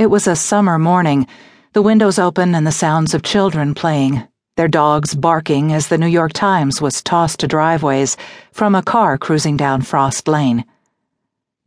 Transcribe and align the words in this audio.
It 0.00 0.08
was 0.08 0.26
a 0.26 0.34
summer 0.34 0.78
morning, 0.78 1.26
the 1.74 1.82
windows 1.82 2.18
open 2.18 2.54
and 2.54 2.66
the 2.66 2.72
sounds 2.72 3.12
of 3.12 3.22
children 3.22 3.74
playing, 3.74 4.26
their 4.56 4.66
dogs 4.66 5.14
barking 5.14 5.74
as 5.74 5.88
the 5.88 5.98
New 5.98 6.06
York 6.06 6.32
Times 6.32 6.80
was 6.80 7.02
tossed 7.02 7.40
to 7.40 7.46
driveways 7.46 8.16
from 8.50 8.74
a 8.74 8.82
car 8.82 9.18
cruising 9.18 9.58
down 9.58 9.82
Frost 9.82 10.26
Lane. 10.26 10.64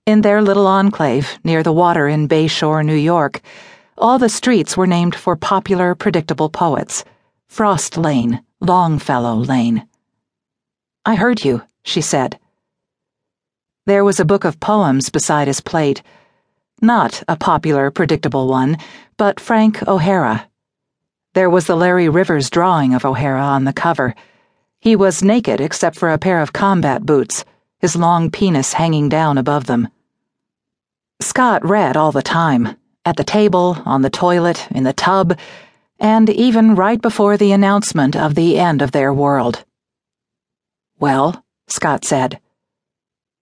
In 0.07 0.21
their 0.21 0.41
little 0.41 0.65
enclave 0.65 1.37
near 1.43 1.61
the 1.61 1.71
water 1.71 2.07
in 2.07 2.27
Bayshore, 2.27 2.83
New 2.83 2.95
York, 2.95 3.39
all 3.99 4.17
the 4.17 4.29
streets 4.29 4.75
were 4.75 4.87
named 4.87 5.13
for 5.13 5.35
popular, 5.35 5.93
predictable 5.93 6.49
poets 6.49 7.05
Frost 7.49 7.97
Lane, 7.97 8.43
Longfellow 8.59 9.35
Lane. 9.35 9.87
I 11.05 11.13
heard 11.13 11.45
you, 11.45 11.61
she 11.83 12.01
said. 12.01 12.39
There 13.85 14.03
was 14.03 14.19
a 14.19 14.25
book 14.25 14.43
of 14.43 14.59
poems 14.59 15.11
beside 15.11 15.47
his 15.47 15.61
plate. 15.61 16.01
Not 16.83 17.23
a 17.29 17.37
popular, 17.37 17.91
predictable 17.91 18.49
one, 18.49 18.77
but 19.15 19.39
Frank 19.39 19.87
O'Hara. 19.87 20.49
There 21.33 21.49
was 21.49 21.65
the 21.65 21.77
Larry 21.77 22.09
Rivers 22.09 22.49
drawing 22.49 22.93
of 22.93 23.05
O'Hara 23.05 23.41
on 23.41 23.63
the 23.63 23.71
cover. 23.71 24.13
He 24.81 24.97
was 24.97 25.23
naked 25.23 25.61
except 25.61 25.95
for 25.95 26.09
a 26.09 26.17
pair 26.17 26.41
of 26.41 26.51
combat 26.51 27.05
boots, 27.05 27.45
his 27.79 27.95
long 27.95 28.29
penis 28.29 28.73
hanging 28.73 29.07
down 29.07 29.37
above 29.37 29.65
them. 29.65 29.87
Scott 31.21 31.65
read 31.65 31.95
all 31.95 32.11
the 32.11 32.21
time, 32.21 32.75
at 33.05 33.15
the 33.15 33.23
table, 33.23 33.81
on 33.85 34.01
the 34.01 34.09
toilet, 34.09 34.67
in 34.69 34.83
the 34.83 34.91
tub, 34.91 35.39
and 36.01 36.29
even 36.29 36.75
right 36.75 37.01
before 37.01 37.37
the 37.37 37.53
announcement 37.53 38.13
of 38.13 38.35
the 38.35 38.59
end 38.59 38.81
of 38.81 38.91
their 38.91 39.13
world. 39.13 39.63
Well, 40.99 41.45
Scott 41.69 42.03
said. 42.03 42.41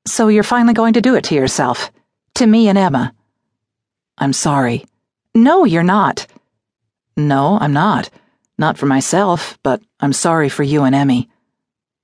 So 0.06 0.28
you're 0.28 0.44
finally 0.44 0.76
going 0.76 0.94
to 0.94 1.02
do 1.02 1.16
it 1.16 1.24
to 1.24 1.34
yourself. 1.34 1.92
To 2.36 2.46
me 2.46 2.68
and 2.68 2.78
Emma. 2.78 3.16
I'm 4.18 4.34
sorry. 4.34 4.86
No, 5.34 5.66
you're 5.66 5.84
not. 5.84 6.28
No, 7.18 7.58
I'm 7.60 7.74
not. 7.74 8.10
Not 8.58 8.78
for 8.78 8.86
myself, 8.86 9.58
but 9.64 9.82
I'm 10.00 10.14
sorry 10.14 10.50
for 10.50 10.64
you 10.64 10.84
and 10.84 10.94
Emmy. 10.94 11.30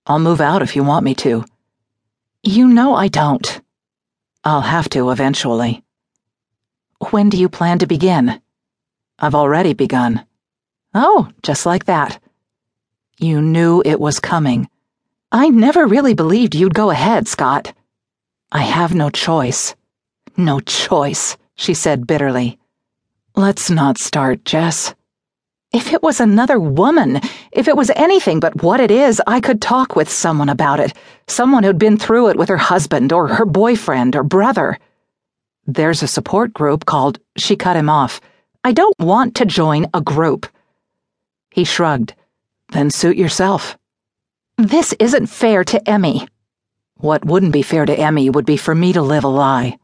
I'll 0.05 0.19
move 0.19 0.41
out 0.41 0.61
if 0.61 0.75
you 0.75 0.83
want 0.83 1.05
me 1.05 1.13
to. 1.15 1.45
You 2.43 2.67
know 2.67 2.95
I 2.95 3.07
don't. 3.07 3.61
I'll 4.43 4.61
have 4.61 4.89
to 4.89 5.11
eventually. 5.11 5.83
When 7.11 7.29
do 7.29 7.37
you 7.37 7.49
plan 7.49 7.79
to 7.79 7.87
begin? 7.87 8.41
I've 9.19 9.35
already 9.35 9.73
begun. 9.73 10.25
Oh, 10.93 11.29
just 11.43 11.65
like 11.65 11.85
that. 11.85 12.19
You 13.19 13.41
knew 13.41 13.81
it 13.85 13.99
was 13.99 14.19
coming. 14.19 14.69
I 15.31 15.49
never 15.49 15.85
really 15.85 16.13
believed 16.13 16.55
you'd 16.55 16.73
go 16.73 16.89
ahead, 16.89 17.27
Scott. 17.27 17.73
I 18.51 18.61
have 18.61 18.95
no 18.95 19.09
choice. 19.09 19.75
No 20.37 20.59
choice, 20.59 21.35
she 21.57 21.73
said 21.73 22.07
bitterly. 22.07 22.57
Let's 23.35 23.69
not 23.69 23.97
start, 23.97 24.45
Jess. 24.45 24.95
If 25.73 25.91
it 25.91 26.01
was 26.01 26.21
another 26.21 26.59
woman, 26.59 27.19
if 27.51 27.67
it 27.67 27.75
was 27.75 27.91
anything 27.95 28.39
but 28.39 28.63
what 28.63 28.79
it 28.79 28.89
is, 28.89 29.21
I 29.27 29.41
could 29.41 29.61
talk 29.61 29.97
with 29.97 30.09
someone 30.09 30.47
about 30.47 30.79
it. 30.79 30.93
Someone 31.27 31.63
who'd 31.63 31.77
been 31.77 31.97
through 31.97 32.29
it 32.29 32.37
with 32.37 32.47
her 32.47 32.57
husband 32.57 33.11
or 33.11 33.27
her 33.27 33.45
boyfriend 33.45 34.15
or 34.15 34.23
brother. 34.23 34.79
There's 35.65 36.01
a 36.01 36.07
support 36.07 36.53
group 36.53 36.85
called. 36.85 37.19
She 37.35 37.57
cut 37.57 37.75
him 37.75 37.89
off. 37.89 38.21
I 38.63 38.71
don't 38.71 38.97
want 38.99 39.35
to 39.35 39.45
join 39.45 39.87
a 39.93 39.99
group. 39.99 40.47
He 41.51 41.65
shrugged. 41.65 42.13
Then 42.71 42.89
suit 42.89 43.17
yourself. 43.17 43.77
This 44.57 44.93
isn't 44.99 45.27
fair 45.27 45.65
to 45.65 45.89
Emmy. 45.89 46.27
What 46.95 47.25
wouldn't 47.25 47.51
be 47.51 47.61
fair 47.61 47.85
to 47.85 47.93
Emmy 47.93 48.29
would 48.29 48.45
be 48.45 48.57
for 48.57 48.73
me 48.73 48.93
to 48.93 49.01
live 49.01 49.25
a 49.25 49.27
lie. 49.27 49.77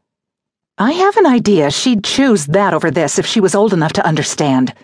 I 0.76 0.92
have 0.92 1.16
an 1.16 1.26
idea 1.26 1.70
she'd 1.70 2.02
choose 2.02 2.46
that 2.46 2.74
over 2.74 2.90
this 2.90 3.18
if 3.18 3.26
she 3.26 3.40
was 3.40 3.54
old 3.54 3.72
enough 3.72 3.92
to 3.92 4.06
understand. 4.06 4.74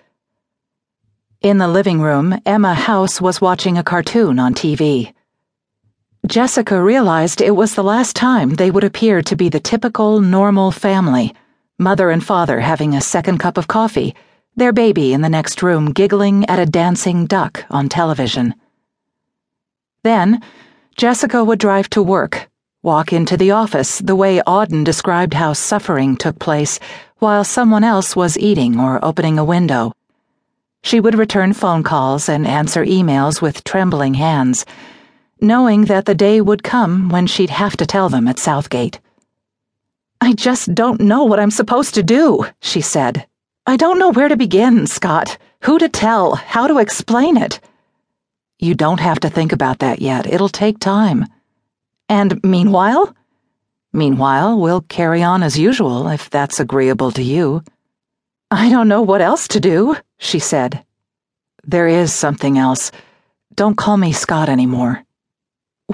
In 1.41 1.59
the 1.59 1.67
living 1.67 2.01
room, 2.01 2.41
Emma 2.47 2.75
House 2.75 3.21
was 3.21 3.41
watching 3.41 3.77
a 3.77 3.83
cartoon 3.83 4.39
on 4.39 4.55
TV. 4.55 5.13
Jessica 6.27 6.81
realized 6.81 7.41
it 7.41 7.57
was 7.57 7.75
the 7.75 7.83
last 7.83 8.15
time 8.15 8.51
they 8.51 8.71
would 8.71 8.85
appear 8.85 9.21
to 9.23 9.35
be 9.35 9.49
the 9.49 9.59
typical, 9.59 10.21
normal 10.21 10.71
family 10.71 11.35
mother 11.81 12.11
and 12.11 12.23
father 12.23 12.61
having 12.61 12.95
a 12.95 13.01
second 13.01 13.39
cup 13.39 13.57
of 13.57 13.67
coffee, 13.67 14.15
their 14.55 14.73
baby 14.73 15.15
in 15.15 15.23
the 15.23 15.31
next 15.31 15.63
room 15.63 15.93
giggling 15.93 16.45
at 16.45 16.59
a 16.59 16.67
dancing 16.67 17.25
duck 17.25 17.65
on 17.71 17.89
television. 17.89 18.55
Then, 20.05 20.43
Jessica 20.97 21.43
would 21.43 21.59
drive 21.59 21.89
to 21.91 22.03
work, 22.03 22.51
walk 22.83 23.13
into 23.13 23.37
the 23.37 23.51
office 23.51 23.99
the 23.99 24.17
way 24.17 24.41
Auden 24.47 24.85
described 24.85 25.35
how 25.35 25.53
suffering 25.53 26.17
took 26.17 26.39
place 26.39 26.81
while 27.19 27.45
someone 27.45 27.85
else 27.85 28.17
was 28.17 28.39
eating 28.39 28.81
or 28.81 29.05
opening 29.05 29.39
a 29.39 29.45
window. 29.45 29.93
She 30.83 30.99
would 30.99 31.15
return 31.15 31.53
phone 31.53 31.83
calls 31.83 32.29
and 32.29 32.47
answer 32.47 32.85
emails 32.85 33.43
with 33.43 33.65
trembling 33.65 34.15
hands, 34.15 34.65
knowing 35.41 35.85
that 35.87 36.07
the 36.07 36.15
day 36.15 36.41
would 36.41 36.63
come 36.63 37.11
when 37.11 37.27
she'd 37.27 37.51
have 37.51 37.77
to 37.77 37.87
tell 37.87 38.09
them 38.09 38.27
at 38.27 38.39
Southgate. 38.39 38.99
I 40.23 40.33
just 40.33 40.75
don't 40.75 41.01
know 41.01 41.25
what 41.25 41.41
I'm 41.41 41.51
supposed 41.51 41.95
to 41.95 42.03
do, 42.03 42.47
she 42.63 42.81
said. 42.81 43.27
I 43.67 43.77
don't 43.77 43.99
know 43.99 44.11
where 44.11 44.29
to 44.29 44.37
begin, 44.37 44.87
Scott, 44.87 45.37
who 45.65 45.79
to 45.79 45.89
tell, 45.89 46.35
how 46.35 46.67
to 46.67 46.79
explain 46.79 47.37
it. 47.37 47.61
You 48.59 48.75
don't 48.75 49.01
have 49.01 49.21
to 49.21 49.29
think 49.29 49.53
about 49.53 49.81
that 49.81 50.01
yet. 50.01 50.27
It'll 50.27 50.49
take 50.49 50.79
time. 50.79 51.27
And 52.11 52.43
meanwhile? 52.43 53.15
Meanwhile, 53.93 54.59
we'll 54.59 54.81
carry 54.81 55.23
on 55.23 55.45
as 55.45 55.57
usual, 55.57 56.09
if 56.09 56.29
that's 56.29 56.59
agreeable 56.59 57.13
to 57.13 57.23
you. 57.23 57.63
I 58.51 58.69
don't 58.69 58.89
know 58.89 59.03
what 59.03 59.21
else 59.21 59.47
to 59.49 59.61
do, 59.61 59.97
she 60.19 60.41
said. 60.41 60.85
There 61.65 61.87
is 61.87 62.13
something 62.13 62.59
else. 62.59 62.91
Don't 63.55 63.77
call 63.77 63.97
me 63.97 64.13
Scott 64.13 64.49
anymore. 64.49 65.05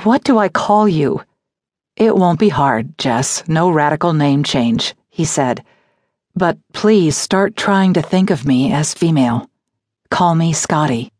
What 0.04 0.24
do 0.24 0.38
I 0.38 0.48
call 0.48 0.88
you? 0.88 1.20
It 1.96 2.16
won't 2.16 2.40
be 2.40 2.48
hard, 2.48 2.96
Jess. 2.96 3.46
No 3.46 3.70
radical 3.70 4.14
name 4.14 4.42
change, 4.42 4.94
he 5.10 5.26
said. 5.26 5.64
But 6.34 6.56
please 6.72 7.14
start 7.14 7.56
trying 7.56 7.92
to 7.92 8.00
think 8.02 8.30
of 8.30 8.46
me 8.46 8.72
as 8.72 8.94
female. 8.94 9.50
Call 10.10 10.34
me 10.34 10.54
Scotti. 10.54 11.10